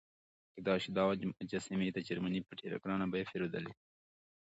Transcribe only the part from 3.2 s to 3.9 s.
پیرودلې وي.